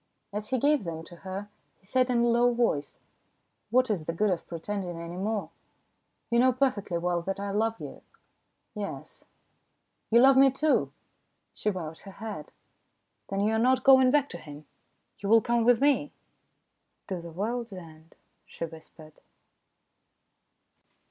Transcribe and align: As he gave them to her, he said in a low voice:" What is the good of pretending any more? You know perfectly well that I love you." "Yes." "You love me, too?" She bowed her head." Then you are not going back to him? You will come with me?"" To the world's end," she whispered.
As 0.33 0.49
he 0.49 0.57
gave 0.57 0.83
them 0.83 1.03
to 1.03 1.17
her, 1.17 1.47
he 1.79 1.85
said 1.85 2.09
in 2.09 2.21
a 2.23 2.27
low 2.27 2.51
voice:" 2.51 3.01
What 3.69 3.87
is 3.91 4.05
the 4.05 4.13
good 4.13 4.31
of 4.31 4.47
pretending 4.47 4.99
any 4.99 5.15
more? 5.15 5.51
You 6.31 6.39
know 6.39 6.53
perfectly 6.53 6.97
well 6.97 7.21
that 7.21 7.39
I 7.39 7.51
love 7.51 7.79
you." 7.79 8.01
"Yes." 8.73 9.25
"You 10.09 10.19
love 10.21 10.37
me, 10.37 10.49
too?" 10.49 10.91
She 11.53 11.69
bowed 11.69 11.99
her 11.99 12.13
head." 12.13 12.49
Then 13.29 13.41
you 13.41 13.53
are 13.53 13.59
not 13.59 13.83
going 13.83 14.09
back 14.09 14.27
to 14.29 14.39
him? 14.39 14.65
You 15.19 15.29
will 15.29 15.39
come 15.39 15.65
with 15.65 15.79
me?"" 15.79 16.11
To 17.07 17.21
the 17.21 17.29
world's 17.29 17.71
end," 17.71 18.15
she 18.47 18.65
whispered. 18.65 19.21